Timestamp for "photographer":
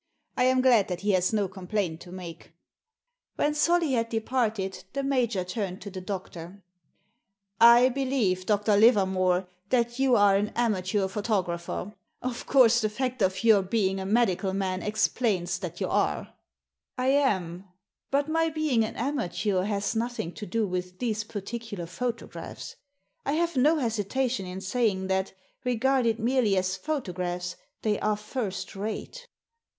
11.89-11.93